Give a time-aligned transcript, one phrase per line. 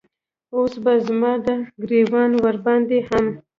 [0.55, 1.47] اوس به زما د
[1.81, 3.25] ګریوان وره باندې هم